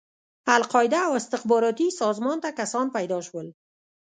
[0.57, 3.47] القاعده او استخباراتي سازمان ته کسان پيدا شول.